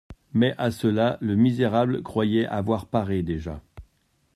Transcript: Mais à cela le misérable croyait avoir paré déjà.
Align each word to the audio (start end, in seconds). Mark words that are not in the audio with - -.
Mais 0.33 0.55
à 0.57 0.71
cela 0.71 1.19
le 1.21 1.35
misérable 1.35 2.01
croyait 2.01 2.47
avoir 2.47 2.87
paré 2.87 3.21
déjà. 3.21 3.61